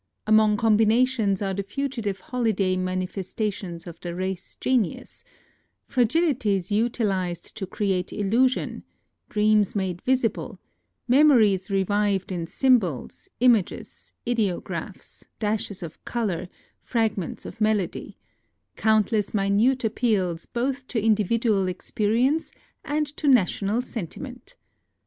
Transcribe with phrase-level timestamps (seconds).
[0.25, 5.23] Among combinations are the fugitive holiday manifestations of the race genius:
[5.87, 8.81] fragilities utilized to create illusion;
[9.29, 10.59] dreams made visible;
[11.07, 16.49] memories revived in symbols, images, ideographs, dashes of color,
[16.81, 18.17] fragments of melody;
[18.75, 22.51] countless minute ap peals both to individual experience
[22.83, 24.55] and to national sentiment.